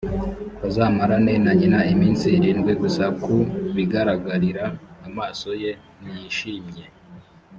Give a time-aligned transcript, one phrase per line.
[0.61, 3.35] bazamarane na nyina iminsi irindwi gusa ku
[3.75, 4.65] bigaragarira
[5.07, 6.83] amaso ye ntiyishimye